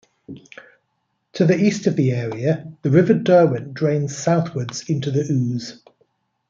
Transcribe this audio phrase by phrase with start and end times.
[1.33, 5.79] To the east of the area the River Derwent drains southwards into the Ouse.